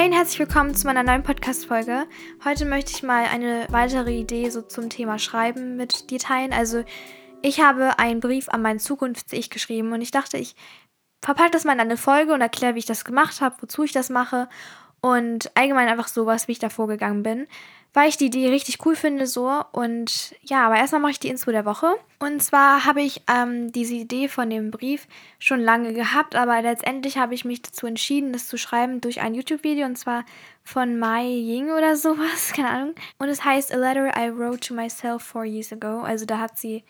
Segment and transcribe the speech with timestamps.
[0.00, 2.06] Hey und herzlich willkommen zu meiner neuen Podcast-Folge.
[2.42, 6.54] Heute möchte ich mal eine weitere Idee so zum Thema Schreiben mit dir teilen.
[6.54, 6.84] Also,
[7.42, 10.56] ich habe einen Brief an mein Zukunfts-Ich geschrieben und ich dachte, ich
[11.22, 13.92] verpacke das mal in eine Folge und erkläre, wie ich das gemacht habe, wozu ich
[13.92, 14.48] das mache
[15.02, 17.46] und allgemein einfach sowas, wie ich da vorgegangen bin
[17.92, 19.62] weil ich die Idee richtig cool finde so.
[19.72, 21.94] Und ja, aber erstmal mache ich die Info der Woche.
[22.18, 27.18] Und zwar habe ich ähm, diese Idee von dem Brief schon lange gehabt, aber letztendlich
[27.18, 30.24] habe ich mich dazu entschieden, das zu schreiben durch ein YouTube-Video und zwar
[30.62, 32.94] von Mai Ying oder sowas, keine Ahnung.
[33.18, 36.02] Und es heißt A Letter I Wrote to Myself Four Years Ago.
[36.02, 36.84] Also da hat sie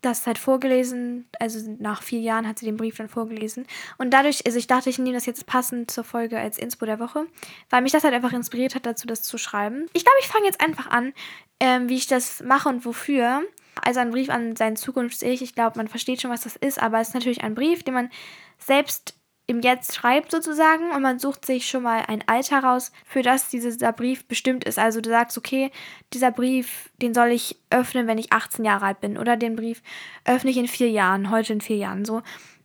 [0.00, 3.66] das halt vorgelesen, also nach vier Jahren hat sie den Brief dann vorgelesen.
[3.96, 7.00] Und dadurch, also ich dachte, ich nehme das jetzt passend zur Folge als Inspo der
[7.00, 7.26] Woche,
[7.70, 9.86] weil mich das halt einfach inspiriert hat dazu, das zu schreiben.
[9.92, 11.12] Ich glaube, ich fange jetzt einfach an,
[11.60, 13.42] ähm, wie ich das mache und wofür.
[13.82, 15.42] Also ein Brief an sein Zukunfts-Ich.
[15.42, 17.94] Ich glaube, man versteht schon, was das ist, aber es ist natürlich ein Brief, den
[17.94, 18.10] man
[18.58, 19.17] selbst
[19.48, 23.48] im Jetzt schreibt sozusagen und man sucht sich schon mal ein Alter raus, für das
[23.48, 24.78] dieser Brief bestimmt ist.
[24.78, 25.70] Also du sagst, okay,
[26.12, 29.82] dieser Brief, den soll ich öffnen, wenn ich 18 Jahre alt bin oder den Brief
[30.26, 32.04] öffne ich in vier Jahren, heute in vier Jahren.
[32.04, 32.22] So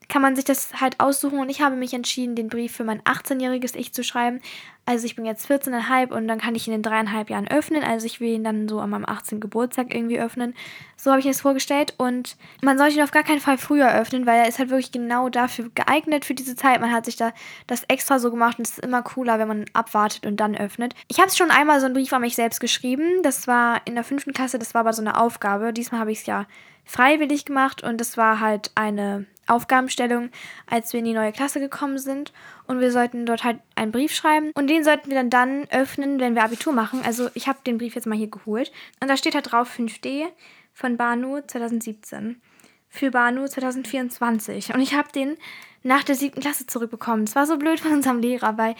[0.09, 3.01] kann man sich das halt aussuchen und ich habe mich entschieden, den Brief für mein
[3.01, 4.41] 18-jähriges Ich zu schreiben.
[4.85, 7.83] Also ich bin jetzt 14,5 und dann kann ich ihn in dreieinhalb Jahren öffnen.
[7.83, 9.39] Also ich will ihn dann so an meinem 18.
[9.39, 10.53] Geburtstag irgendwie öffnen.
[10.97, 14.25] So habe ich es vorgestellt und man sollte ihn auf gar keinen Fall früher öffnen,
[14.25, 16.81] weil er ist halt wirklich genau dafür geeignet für diese Zeit.
[16.81, 17.31] Man hat sich da
[17.65, 20.95] das extra so gemacht und es ist immer cooler, wenn man abwartet und dann öffnet.
[21.07, 23.23] Ich habe schon einmal so einen Brief an mich selbst geschrieben.
[23.23, 25.71] Das war in der fünften Klasse, das war aber so eine Aufgabe.
[25.71, 26.45] Diesmal habe ich es ja
[26.85, 30.29] freiwillig gemacht und das war halt eine Aufgabenstellung,
[30.67, 32.31] als wir in die neue Klasse gekommen sind.
[32.65, 34.51] Und wir sollten dort halt einen Brief schreiben.
[34.53, 37.01] Und den sollten wir dann dann öffnen, wenn wir Abitur machen.
[37.03, 38.71] Also ich habe den Brief jetzt mal hier geholt.
[39.01, 40.27] Und da steht halt drauf 5D
[40.73, 42.41] von Banu 2017.
[42.89, 44.73] Für Banu 2024.
[44.73, 45.35] Und ich habe den
[45.83, 47.25] nach der siebten Klasse zurückbekommen.
[47.25, 48.75] Es war so blöd von unserem Lehrer, weil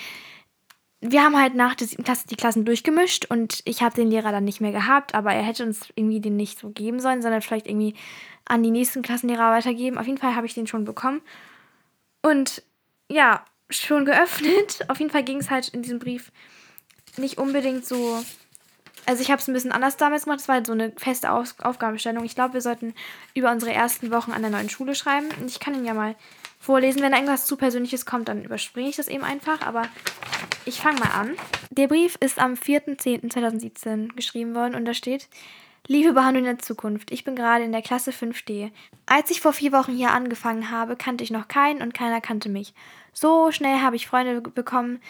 [1.06, 4.32] wir haben halt nach der siebten Klasse die Klassen durchgemischt und ich habe den Lehrer
[4.32, 7.42] dann nicht mehr gehabt, aber er hätte uns irgendwie den nicht so geben sollen, sondern
[7.42, 7.96] vielleicht irgendwie
[8.46, 9.98] an die nächsten Klassenlehrer weitergeben.
[9.98, 11.22] Auf jeden Fall habe ich den schon bekommen.
[12.22, 12.64] Und
[13.10, 14.80] ja, schon geöffnet.
[14.88, 16.32] Auf jeden Fall ging es halt in diesem Brief
[17.18, 18.24] nicht unbedingt so.
[19.06, 20.40] Also ich habe es ein bisschen anders damals gemacht.
[20.40, 22.24] Es war halt so eine feste Auf Aufgabenstellung.
[22.24, 22.94] Ich glaube, wir sollten
[23.34, 25.28] über unsere ersten Wochen an der neuen Schule schreiben.
[25.40, 26.16] Und ich kann ihn ja mal
[26.64, 27.02] vorlesen.
[27.02, 29.62] Wenn irgendwas zu Persönliches kommt, dann überspringe ich das eben einfach.
[29.62, 29.84] Aber
[30.66, 31.36] ich fange mal an.
[31.70, 35.28] Der Brief ist am 4.10.2017 geschrieben worden und da steht,
[35.86, 38.72] Liebe Behandlung der Zukunft, ich bin gerade in der Klasse 5D.
[39.06, 42.48] Als ich vor vier Wochen hier angefangen habe, kannte ich noch keinen und keiner kannte
[42.48, 42.74] mich.
[43.12, 45.02] So schnell habe ich Freunde bekommen,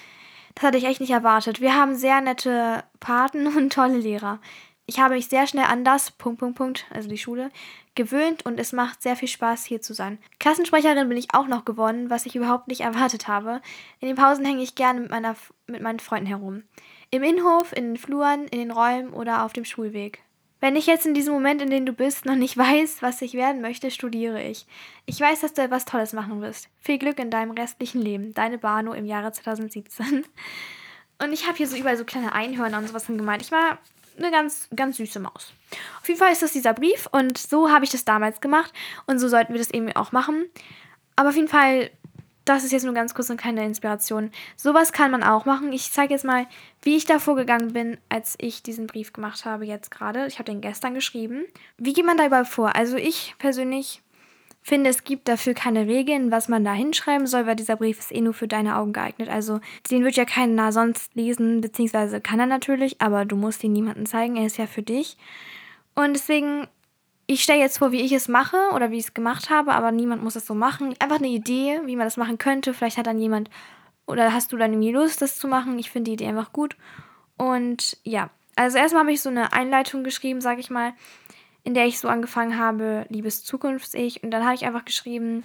[0.55, 1.61] das hatte ich echt nicht erwartet.
[1.61, 4.39] Wir haben sehr nette Paten und tolle Lehrer.
[4.85, 7.51] Ich habe mich sehr schnell an das, Punkt, Punkt, Punkt, also die Schule,
[7.95, 10.17] gewöhnt und es macht sehr viel Spaß, hier zu sein.
[10.39, 13.61] Klassensprecherin bin ich auch noch geworden, was ich überhaupt nicht erwartet habe.
[13.99, 15.35] In den Pausen hänge ich gerne mit, meiner,
[15.67, 16.63] mit meinen Freunden herum.
[17.11, 20.21] Im Innenhof, in den Fluren, in den Räumen oder auf dem Schulweg.
[20.59, 23.35] Wenn ich jetzt in diesem Moment, in dem du bist, noch nicht weiß, was ich
[23.35, 24.65] werden möchte, studiere ich.
[25.05, 26.67] Ich weiß, dass du etwas Tolles machen wirst.
[26.79, 28.33] Viel Glück in deinem restlichen Leben.
[28.33, 30.25] Deine Bano im Jahre 2017.
[31.21, 33.43] Und ich habe hier so überall so kleine Einhörner und sowas gemeint.
[33.43, 33.77] Ich war
[34.17, 35.53] eine ganz, ganz süße Maus.
[36.01, 38.71] Auf jeden Fall ist das dieser Brief und so habe ich das damals gemacht
[39.07, 40.45] und so sollten wir das eben auch machen.
[41.15, 41.89] Aber auf jeden Fall,
[42.45, 44.31] das ist jetzt nur ganz kurz und keine Inspiration.
[44.55, 45.71] Sowas kann man auch machen.
[45.73, 46.45] Ich zeige jetzt mal,
[46.81, 50.27] wie ich da vorgegangen bin, als ich diesen Brief gemacht habe, jetzt gerade.
[50.27, 51.45] Ich habe den gestern geschrieben.
[51.77, 52.75] Wie geht man da überhaupt vor?
[52.75, 54.02] Also ich persönlich
[54.63, 58.11] finde, es gibt dafür keine Regeln, was man da hinschreiben soll, weil dieser Brief ist
[58.11, 59.29] eh nur für deine Augen geeignet.
[59.29, 59.59] Also
[59.91, 64.05] den wird ja keiner sonst lesen, beziehungsweise kann er natürlich, aber du musst ihn niemandem
[64.05, 65.17] zeigen, er ist ja für dich.
[65.95, 66.67] Und deswegen,
[67.27, 69.91] ich stelle jetzt vor, wie ich es mache oder wie ich es gemacht habe, aber
[69.91, 70.95] niemand muss es so machen.
[70.99, 72.73] Einfach eine Idee, wie man das machen könnte.
[72.73, 73.49] Vielleicht hat dann jemand
[74.05, 75.77] oder hast du dann irgendwie Lust, das zu machen.
[75.77, 76.77] Ich finde die Idee einfach gut.
[77.37, 80.93] Und ja, also erstmal habe ich so eine Einleitung geschrieben, sage ich mal
[81.63, 84.23] in der ich so angefangen habe, liebes Zukunfts-Ich.
[84.23, 85.43] Und dann habe ich einfach geschrieben,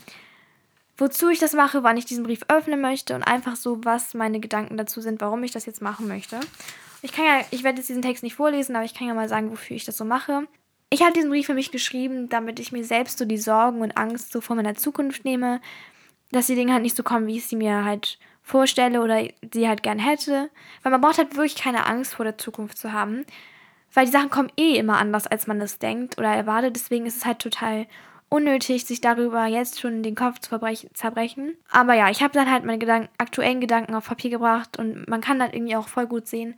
[0.96, 4.40] wozu ich das mache, wann ich diesen Brief öffnen möchte und einfach so, was meine
[4.40, 6.40] Gedanken dazu sind, warum ich das jetzt machen möchte.
[7.02, 9.28] Ich kann ja, ich werde jetzt diesen Text nicht vorlesen, aber ich kann ja mal
[9.28, 10.48] sagen, wofür ich das so mache.
[10.90, 13.96] Ich habe diesen Brief für mich geschrieben, damit ich mir selbst so die Sorgen und
[13.96, 15.60] Angst so vor meiner Zukunft nehme,
[16.32, 19.22] dass die Dinge halt nicht so kommen, wie ich sie mir halt vorstelle oder
[19.52, 20.50] sie halt gern hätte.
[20.82, 23.24] Weil man braucht halt wirklich keine Angst vor der Zukunft zu haben,
[23.92, 26.76] weil die Sachen kommen eh immer anders, als man das denkt oder erwartet.
[26.76, 27.86] Deswegen ist es halt total
[28.28, 30.58] unnötig, sich darüber jetzt schon den Kopf zu
[30.92, 31.56] zerbrechen.
[31.70, 35.20] Aber ja, ich habe dann halt meine Gedanken, aktuellen Gedanken auf Papier gebracht und man
[35.20, 36.54] kann dann irgendwie auch voll gut sehen,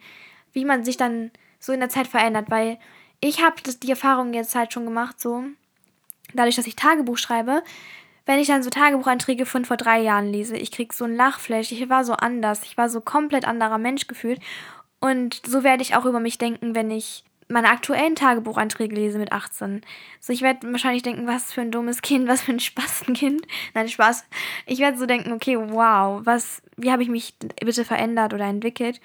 [0.52, 1.30] wie man sich dann
[1.60, 2.78] so in der Zeit verändert, weil
[3.20, 5.44] ich habe die Erfahrung jetzt halt schon gemacht, so
[6.34, 7.62] dadurch, dass ich Tagebuch schreibe,
[8.26, 11.72] wenn ich dann so Tagebucheinträge von vor drei Jahren lese, ich krieg so ein Lachflash.
[11.72, 12.62] Ich war so anders.
[12.62, 14.40] Ich war so komplett anderer Mensch gefühlt.
[15.00, 19.32] Und so werde ich auch über mich denken, wenn ich meine aktuellen Tagebucheinträge lese mit
[19.32, 19.82] 18.
[20.20, 23.46] So, ich werde wahrscheinlich denken, was für ein dummes Kind, was für ein Spastenkind.
[23.74, 24.24] Nein, Spaß.
[24.66, 29.00] Ich werde so denken, okay, wow, was, wie habe ich mich bitte verändert oder entwickelt?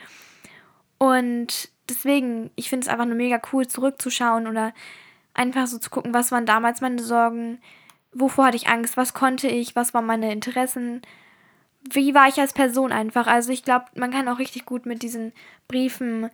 [0.97, 4.73] Und deswegen, ich finde es einfach nur mega cool, zurückzuschauen oder
[5.33, 7.59] einfach so zu gucken, was waren damals meine Sorgen,
[8.13, 11.01] wovor hatte ich Angst, was konnte ich, was waren meine Interessen,
[11.91, 13.27] wie war ich als Person einfach.
[13.27, 15.33] Also ich glaube, man kann auch richtig gut mit diesen
[15.67, 16.29] Briefen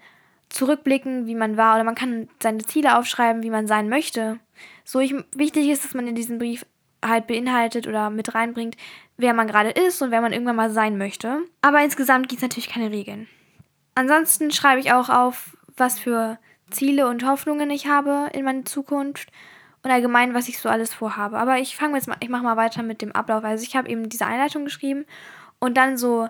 [0.50, 4.39] zurückblicken, wie man war, oder man kann seine Ziele aufschreiben, wie man sein möchte.
[4.83, 6.65] So ich, wichtig ist, dass man in diesen Brief
[7.03, 8.75] halt beinhaltet oder mit reinbringt,
[9.18, 11.39] wer man gerade ist und wer man irgendwann mal sein möchte.
[11.62, 13.27] Aber insgesamt gibt es natürlich keine Regeln.
[13.95, 16.38] Ansonsten schreibe ich auch auf, was für
[16.69, 19.30] Ziele und Hoffnungen ich habe in meiner Zukunft
[19.83, 21.38] und allgemein, was ich so alles vorhabe.
[21.38, 23.44] Aber ich fange jetzt mal, ich mache mal weiter mit dem Ablauf.
[23.44, 25.06] Also ich habe eben diese Einleitung geschrieben
[25.62, 26.28] und dann so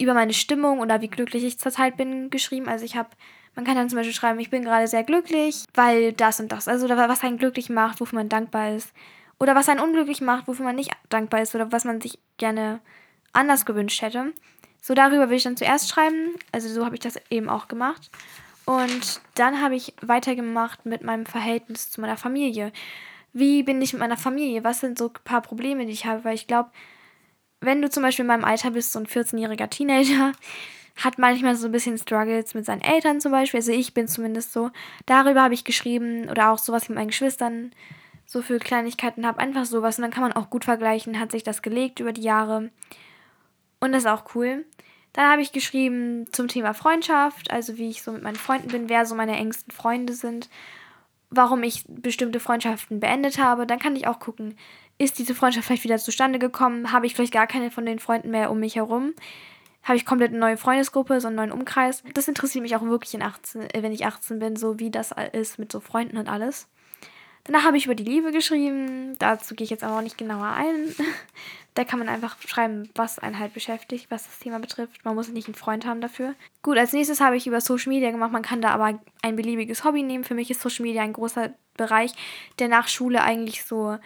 [0.00, 2.66] über meine Stimmung oder wie glücklich ich zurzeit bin geschrieben.
[2.66, 3.10] Also ich habe,
[3.54, 6.66] man kann dann zum Beispiel schreiben, ich bin gerade sehr glücklich, weil das und das.
[6.66, 8.92] Also was einen glücklich macht, wofür man dankbar ist.
[9.38, 12.80] Oder was einen unglücklich macht, wofür man nicht dankbar ist oder was man sich gerne
[13.32, 14.32] anders gewünscht hätte.
[14.80, 16.34] So darüber will ich dann zuerst schreiben.
[16.50, 18.10] Also so habe ich das eben auch gemacht.
[18.64, 22.72] Und dann habe ich weitergemacht mit meinem Verhältnis zu meiner Familie.
[23.32, 24.64] Wie bin ich mit meiner Familie?
[24.64, 26.24] Was sind so ein paar Probleme, die ich habe?
[26.24, 26.70] Weil ich glaube,
[27.64, 30.32] wenn du zum Beispiel in meinem Alter bist, so ein 14-jähriger Teenager,
[30.96, 33.58] hat manchmal so ein bisschen Struggles mit seinen Eltern zum Beispiel.
[33.58, 34.70] Also ich bin zumindest so.
[35.06, 37.72] Darüber habe ich geschrieben oder auch sowas mit meinen Geschwistern.
[38.26, 39.98] So für Kleinigkeiten habe einfach sowas.
[39.98, 42.70] Und dann kann man auch gut vergleichen, hat sich das gelegt über die Jahre.
[43.80, 44.64] Und das ist auch cool.
[45.12, 48.88] Dann habe ich geschrieben zum Thema Freundschaft, also wie ich so mit meinen Freunden bin,
[48.88, 50.48] wer so meine engsten Freunde sind,
[51.30, 53.66] warum ich bestimmte Freundschaften beendet habe.
[53.66, 54.56] Dann kann ich auch gucken,
[54.98, 56.92] ist diese Freundschaft vielleicht wieder zustande gekommen?
[56.92, 59.14] Habe ich vielleicht gar keine von den Freunden mehr um mich herum?
[59.82, 62.02] Habe ich komplett eine neue Freundesgruppe, so einen neuen Umkreis?
[62.14, 65.14] Das interessiert mich auch wirklich, in 18, äh, wenn ich 18 bin, so wie das
[65.32, 66.68] ist mit so Freunden und alles.
[67.44, 69.18] Danach habe ich über die Liebe geschrieben.
[69.18, 70.94] Dazu gehe ich jetzt aber auch nicht genauer ein.
[71.74, 75.04] da kann man einfach schreiben, was einen halt beschäftigt, was das Thema betrifft.
[75.04, 76.34] Man muss nicht einen Freund haben dafür.
[76.62, 78.32] Gut, als nächstes habe ich über Social Media gemacht.
[78.32, 80.24] Man kann da aber ein beliebiges Hobby nehmen.
[80.24, 82.14] Für mich ist Social Media ein großer Bereich,
[82.58, 83.98] der nach Schule eigentlich so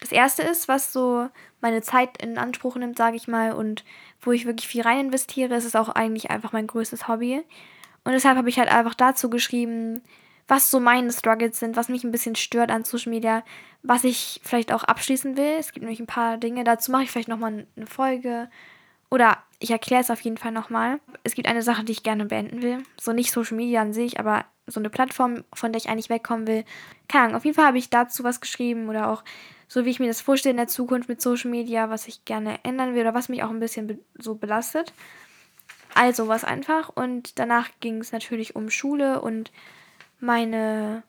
[0.00, 1.28] das erste ist, was so
[1.60, 3.84] meine Zeit in Anspruch nimmt, sage ich mal, und
[4.20, 5.54] wo ich wirklich viel rein investiere.
[5.54, 7.42] Es ist auch eigentlich einfach mein größtes Hobby.
[8.04, 10.02] Und deshalb habe ich halt einfach dazu geschrieben,
[10.48, 13.42] was so meine Struggles sind, was mich ein bisschen stört an Social Media,
[13.82, 15.56] was ich vielleicht auch abschließen will.
[15.58, 18.48] Es gibt nämlich ein paar Dinge, dazu mache ich vielleicht nochmal eine Folge.
[19.10, 21.00] Oder ich erkläre es auf jeden Fall nochmal.
[21.24, 22.82] Es gibt eine Sache, die ich gerne beenden will.
[23.00, 26.46] So nicht Social Media an sich, aber so eine Plattform, von der ich eigentlich wegkommen
[26.46, 26.64] will.
[27.08, 29.22] Keine Ahnung, auf jeden Fall habe ich dazu was geschrieben oder auch
[29.68, 32.58] so, wie ich mir das vorstelle in der Zukunft mit Social Media, was ich gerne
[32.62, 34.92] ändern will oder was mich auch ein bisschen be so belastet.
[35.94, 36.90] Also was einfach.
[36.94, 39.50] Und danach ging es natürlich um Schule und
[40.20, 41.02] meine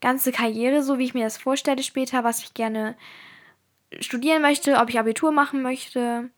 [0.00, 2.96] ganze Karriere, so wie ich mir das vorstelle später, was ich gerne
[4.00, 6.30] studieren möchte, ob ich Abitur machen möchte,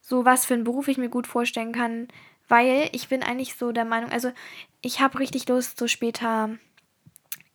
[0.00, 2.08] so was für einen Beruf ich mir gut vorstellen kann,
[2.48, 4.32] weil ich bin eigentlich so der Meinung, also
[4.80, 6.56] ich habe richtig Lust, so später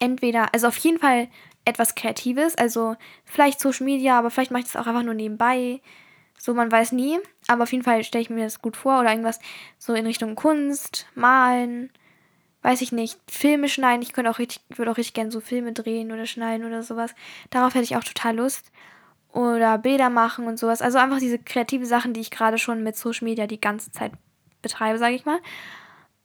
[0.03, 1.29] entweder, also auf jeden Fall
[1.65, 5.81] etwas Kreatives, also vielleicht Social Media, aber vielleicht mache ich das auch einfach nur nebenbei.
[6.37, 7.19] So, man weiß nie.
[7.47, 9.39] Aber auf jeden Fall stelle ich mir das gut vor oder irgendwas
[9.77, 11.89] so in Richtung Kunst, Malen,
[12.63, 14.01] weiß ich nicht, Filme schneiden.
[14.01, 17.15] Ich könnte auch richtig, würde auch richtig gerne so Filme drehen oder schneiden oder sowas.
[17.49, 18.71] Darauf hätte ich auch total Lust.
[19.31, 20.81] Oder Bilder machen und sowas.
[20.83, 24.11] Also einfach diese kreative Sachen, die ich gerade schon mit Social Media die ganze Zeit
[24.61, 25.39] betreibe, sage ich mal.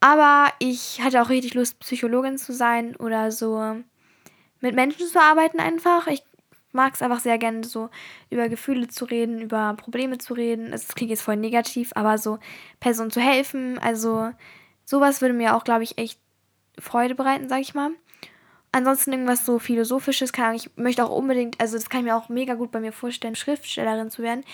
[0.00, 3.76] Aber ich hatte auch richtig Lust, Psychologin zu sein oder so
[4.60, 6.06] mit Menschen zu arbeiten einfach.
[6.06, 6.22] Ich
[6.72, 7.90] mag es einfach sehr gerne, so
[8.30, 10.72] über Gefühle zu reden, über Probleme zu reden.
[10.72, 12.38] Es klingt jetzt voll negativ, aber so
[12.78, 13.78] Personen zu helfen.
[13.78, 14.30] Also
[14.84, 16.20] sowas würde mir auch, glaube ich, echt
[16.78, 17.90] Freude bereiten, sag ich mal.
[18.70, 22.16] Ansonsten irgendwas so Philosophisches, keine Ahnung, ich möchte auch unbedingt, also das kann ich mir
[22.16, 24.44] auch mega gut bei mir vorstellen, Schriftstellerin zu werden.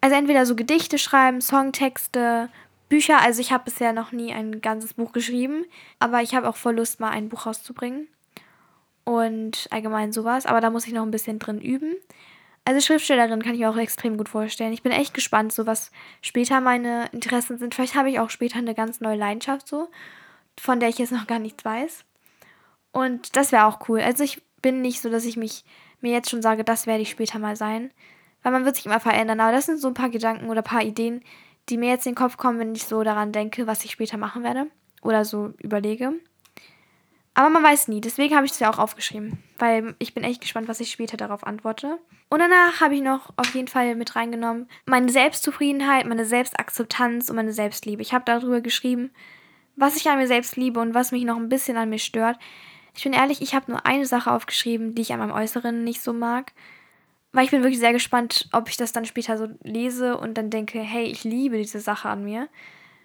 [0.00, 2.50] Also entweder so Gedichte schreiben, Songtexte,
[2.88, 3.20] Bücher.
[3.20, 5.64] Also ich habe bisher noch nie ein ganzes Buch geschrieben,
[5.98, 8.08] aber ich habe auch voll Lust, mal ein Buch rauszubringen.
[9.04, 11.94] Und allgemein sowas, aber da muss ich noch ein bisschen drin üben.
[12.66, 14.74] Also Schriftstellerin kann ich mir auch extrem gut vorstellen.
[14.74, 15.90] Ich bin echt gespannt, so was
[16.20, 17.74] später meine Interessen sind.
[17.74, 19.88] Vielleicht habe ich auch später eine ganz neue Leidenschaft so
[20.60, 22.04] von der ich jetzt noch gar nichts weiß.
[22.92, 24.00] Und das wäre auch cool.
[24.00, 25.64] Also ich bin nicht so, dass ich mich
[26.00, 27.90] mir jetzt schon sage, das werde ich später mal sein.
[28.42, 29.40] Weil man wird sich immer verändern.
[29.40, 31.22] Aber das sind so ein paar Gedanken oder ein paar Ideen,
[31.68, 34.16] die mir jetzt in den Kopf kommen, wenn ich so daran denke, was ich später
[34.16, 34.66] machen werde.
[35.02, 36.14] Oder so überlege.
[37.34, 38.00] Aber man weiß nie.
[38.00, 39.38] Deswegen habe ich es ja auch aufgeschrieben.
[39.58, 41.98] weil ich bin echt gespannt, was ich später darauf antworte.
[42.30, 47.36] Und danach habe ich noch auf jeden Fall mit reingenommen meine Selbstzufriedenheit, meine Selbstakzeptanz und
[47.36, 48.02] meine Selbstliebe.
[48.02, 49.10] Ich habe darüber geschrieben,
[49.76, 52.38] was ich an mir selbst liebe und was mich noch ein bisschen an mir stört.
[52.96, 56.02] Ich bin ehrlich, ich habe nur eine Sache aufgeschrieben, die ich an meinem Äußeren nicht
[56.02, 56.52] so mag.
[57.32, 60.50] Weil ich bin wirklich sehr gespannt, ob ich das dann später so lese und dann
[60.50, 62.48] denke, hey, ich liebe diese Sache an mir.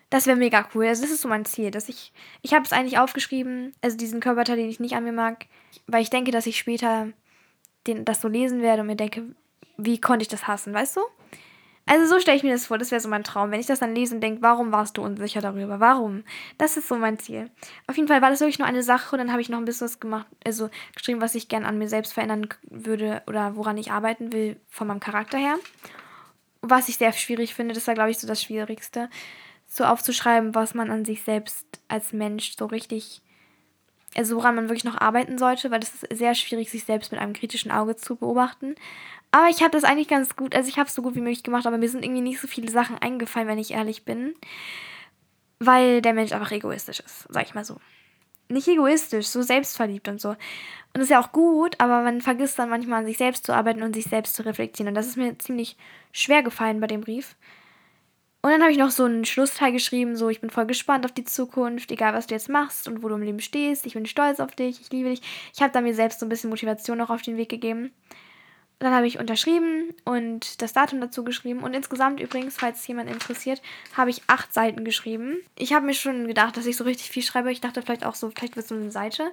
[0.10, 0.86] Das wäre mega cool.
[0.86, 4.20] Also das ist so mein Ziel, dass ich ich habe es eigentlich aufgeschrieben, also diesen
[4.20, 5.48] Körperteil, den ich nicht an mir mag,
[5.88, 7.10] weil ich denke, dass ich später
[7.88, 9.36] den, das so lesen werde und mir denke,
[9.78, 11.02] wie konnte ich das hassen, weißt du?
[11.86, 13.52] Also so stelle ich mir das vor, das wäre so mein Traum.
[13.52, 15.80] Wenn ich das dann lese und denke, warum warst du unsicher darüber?
[15.80, 16.24] Warum?
[16.58, 17.50] Das ist so mein Ziel.
[17.88, 19.66] Auf jeden Fall war das wirklich nur eine Sache und dann habe ich noch ein
[19.66, 23.78] bisschen was gemacht, also geschrieben, was ich gern an mir selbst verändern würde oder woran
[23.78, 25.56] ich arbeiten will von meinem Charakter her.
[26.62, 29.10] Was ich sehr schwierig finde, das war glaube ich so das Schwierigste,
[29.68, 33.23] so aufzuschreiben, was man an sich selbst als Mensch so richtig
[34.16, 37.20] also woran man wirklich noch arbeiten sollte, weil es ist sehr schwierig, sich selbst mit
[37.20, 38.76] einem kritischen Auge zu beobachten.
[39.32, 41.44] Aber ich habe das eigentlich ganz gut, also ich habe es so gut wie möglich
[41.44, 44.36] gemacht, aber mir sind irgendwie nicht so viele Sachen eingefallen, wenn ich ehrlich bin.
[45.60, 47.78] Weil der Mensch einfach egoistisch ist, sag ich mal so.
[48.50, 50.30] Nicht egoistisch, so selbstverliebt und so.
[50.30, 50.38] Und
[50.94, 53.82] das ist ja auch gut, aber man vergisst dann manchmal an sich selbst zu arbeiten
[53.82, 54.90] und sich selbst zu reflektieren.
[54.90, 55.78] Und das ist mir ziemlich
[56.12, 57.36] schwer gefallen bei dem Brief.
[58.46, 61.14] Und dann habe ich noch so einen Schlussteil geschrieben, so ich bin voll gespannt auf
[61.14, 63.86] die Zukunft, egal was du jetzt machst und wo du im Leben stehst.
[63.86, 65.22] Ich bin stolz auf dich, ich liebe dich.
[65.54, 67.94] Ich habe da mir selbst so ein bisschen Motivation noch auf den Weg gegeben.
[68.80, 71.64] Dann habe ich unterschrieben und das Datum dazu geschrieben.
[71.64, 73.62] Und insgesamt übrigens, falls jemand interessiert,
[73.96, 75.38] habe ich acht Seiten geschrieben.
[75.58, 77.50] Ich habe mir schon gedacht, dass ich so richtig viel schreibe.
[77.50, 79.32] Ich dachte vielleicht auch so, vielleicht wird es so eine Seite.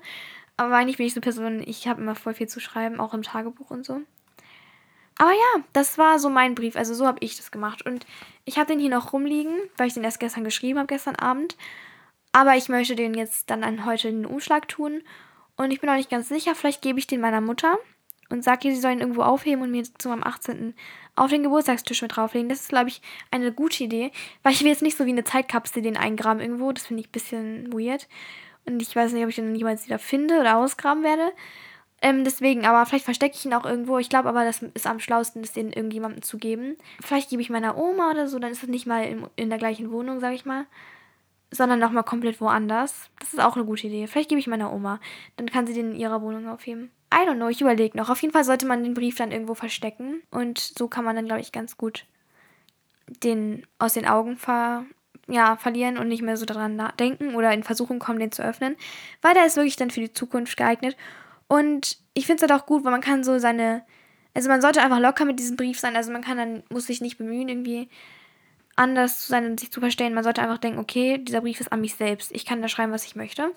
[0.57, 3.13] Aber eigentlich bin ich so eine Person, ich habe immer voll viel zu schreiben, auch
[3.13, 4.03] im Tagebuch und so.
[5.21, 6.77] Aber ja, das war so mein Brief.
[6.77, 7.85] Also so habe ich das gemacht.
[7.85, 8.07] Und
[8.47, 11.59] ich habe den hier noch rumliegen, weil ich den erst gestern geschrieben habe, gestern Abend.
[12.33, 15.03] Aber ich möchte den jetzt dann an heute in den Umschlag tun.
[15.59, 16.55] Und ich bin auch nicht ganz sicher.
[16.55, 17.79] Vielleicht gebe ich den meiner Mutter
[18.31, 20.75] und sage ihr, sie soll ihn irgendwo aufheben und mir zu meinem 18.
[21.17, 22.49] auf den Geburtstagstisch mit drauflegen.
[22.49, 24.13] Das ist, glaube ich, eine gute Idee.
[24.43, 26.73] Weil ich will jetzt nicht so wie eine Zeitkapsel den eingraben irgendwo.
[26.73, 28.09] Das finde ich ein bisschen weird.
[28.65, 31.31] Und ich weiß nicht, ob ich den jemals wieder finde oder ausgraben werde.
[32.03, 33.99] Ähm, deswegen, aber vielleicht verstecke ich ihn auch irgendwo.
[33.99, 36.77] Ich glaube aber, das ist am schlausten, es den irgendjemandem zu geben.
[37.01, 39.59] Vielleicht gebe ich meiner Oma oder so, dann ist es nicht mal in, in der
[39.59, 40.65] gleichen Wohnung, sage ich mal.
[41.51, 43.11] Sondern nochmal komplett woanders.
[43.19, 44.07] Das ist auch eine gute Idee.
[44.07, 45.01] Vielleicht gebe ich meiner Oma.
[45.37, 46.91] Dann kann sie den in ihrer Wohnung aufheben.
[47.13, 48.09] I don't know, ich überlege noch.
[48.09, 50.23] Auf jeden Fall sollte man den Brief dann irgendwo verstecken.
[50.31, 52.07] Und so kann man dann, glaube ich, ganz gut
[53.25, 54.85] den aus den Augen ver
[55.27, 58.77] ja, verlieren und nicht mehr so daran denken oder in Versuchung kommen, den zu öffnen.
[59.23, 60.97] Weil der ist wirklich dann für die Zukunft geeignet.
[61.51, 63.83] Und ich finde es halt auch gut, weil man kann so seine.
[64.35, 65.97] Also man sollte einfach locker mit diesem Brief sein.
[65.97, 67.89] Also man kann dann, muss sich nicht bemühen, irgendwie
[68.77, 70.15] anders zu sein und sich zu verstehen.
[70.15, 72.31] Man sollte einfach denken, okay, dieser Brief ist an mich selbst.
[72.31, 73.51] Ich kann da schreiben, was ich möchte.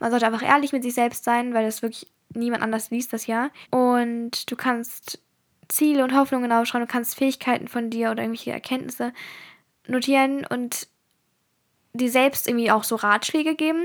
[0.00, 3.28] Man sollte einfach ehrlich mit sich selbst sein, weil das wirklich niemand anders liest das
[3.28, 3.50] ja.
[3.70, 5.20] Und du kannst
[5.68, 9.12] Ziele und Hoffnungen aufschreiben, du kannst Fähigkeiten von dir oder irgendwelche Erkenntnisse
[9.86, 10.88] notieren und
[11.92, 13.84] dir selbst irgendwie auch so Ratschläge geben.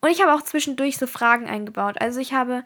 [0.00, 2.00] Und ich habe auch zwischendurch so Fragen eingebaut.
[2.00, 2.64] Also ich habe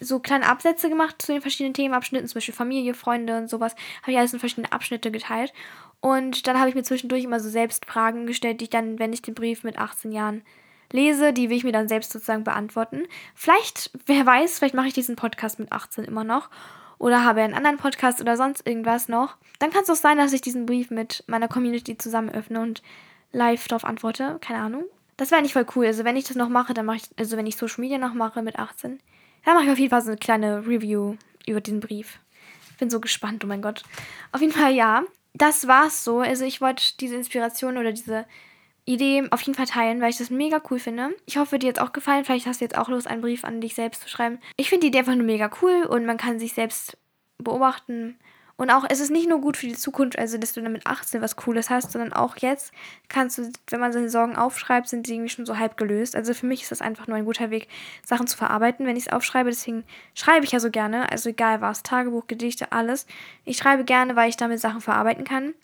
[0.00, 3.74] so kleine Absätze gemacht zu den verschiedenen Themenabschnitten, zum Beispiel Familie, Freunde und sowas.
[4.02, 5.52] Habe ich alles in verschiedene Abschnitte geteilt.
[6.00, 9.12] Und dann habe ich mir zwischendurch immer so selbst Fragen gestellt, die ich dann, wenn
[9.12, 10.42] ich den Brief mit 18 Jahren
[10.92, 13.02] lese, die will ich mir dann selbst sozusagen beantworten.
[13.34, 16.48] Vielleicht, wer weiß, vielleicht mache ich diesen Podcast mit 18 immer noch
[16.98, 19.36] oder habe einen anderen Podcast oder sonst irgendwas noch.
[19.58, 22.82] Dann kann es auch sein, dass ich diesen Brief mit meiner Community zusammen öffne und
[23.32, 24.38] live darauf antworte.
[24.40, 24.84] Keine Ahnung.
[25.16, 25.86] Das wäre nicht voll cool.
[25.86, 28.14] Also wenn ich das noch mache, dann mache ich, also wenn ich Social Media noch
[28.14, 29.00] mache mit 18,
[29.44, 31.16] dann mache ich auf jeden Fall so eine kleine Review
[31.46, 32.18] über den Brief.
[32.78, 33.82] Bin so gespannt, oh mein Gott.
[34.32, 35.04] Auf jeden Fall ja.
[35.34, 36.20] Das war's so.
[36.20, 38.26] Also ich wollte diese Inspiration oder diese
[38.84, 41.10] Idee auf jeden Fall teilen, weil ich das mega cool finde.
[41.26, 42.24] Ich hoffe, dir hat auch gefallen.
[42.24, 44.38] Vielleicht hast du jetzt auch Lust, einen Brief an dich selbst zu schreiben.
[44.56, 46.96] Ich finde die Idee einfach nur mega cool und man kann sich selbst
[47.38, 48.18] beobachten
[48.60, 50.86] und auch, es ist nicht nur gut für die Zukunft, also dass du dann mit
[50.86, 52.72] 18 was Cooles hast, sondern auch jetzt
[53.08, 56.14] kannst du, wenn man seine Sorgen aufschreibt, sind sie irgendwie schon so halb gelöst.
[56.14, 57.68] Also für mich ist das einfach nur ein guter Weg,
[58.04, 59.48] Sachen zu verarbeiten, wenn ich es aufschreibe.
[59.48, 63.06] Deswegen schreibe ich ja so gerne, also egal was, Tagebuch, Gedichte, alles.
[63.46, 65.54] Ich schreibe gerne, weil ich damit Sachen verarbeiten kann.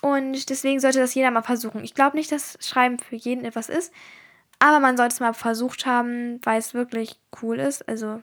[0.00, 1.84] Und deswegen sollte das jeder mal versuchen.
[1.84, 3.92] Ich glaube nicht, dass Schreiben für jeden etwas ist,
[4.58, 7.86] aber man sollte es mal versucht haben, weil es wirklich cool ist.
[7.86, 8.22] Also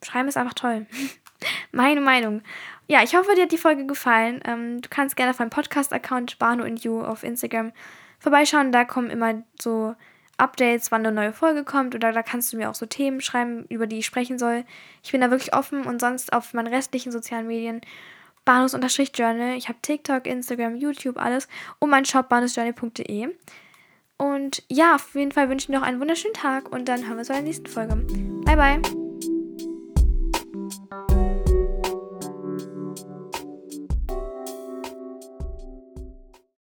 [0.00, 0.86] Schreiben ist einfach toll.
[1.72, 2.42] Meine Meinung.
[2.88, 4.40] Ja, ich hoffe, dir hat die Folge gefallen.
[4.44, 7.72] Ähm, du kannst gerne auf meinem Podcast-Account Bano and You auf Instagram
[8.18, 8.70] vorbeischauen.
[8.70, 9.94] Da kommen immer so
[10.36, 11.94] Updates, wann eine neue Folge kommt.
[11.94, 14.64] Oder da kannst du mir auch so Themen schreiben, über die ich sprechen soll.
[15.02, 17.80] Ich bin da wirklich offen und sonst auf meinen restlichen sozialen Medien
[18.44, 19.56] Bahnhofs-Journal.
[19.56, 21.48] Ich habe TikTok, Instagram, YouTube, alles.
[21.80, 23.34] Und mein Shop bahnhofsjournal.de.
[24.18, 27.16] Und ja, auf jeden Fall wünsche ich dir noch einen wunderschönen Tag und dann hören
[27.16, 27.96] wir uns bei der nächsten Folge.
[28.44, 28.80] Bye, bye.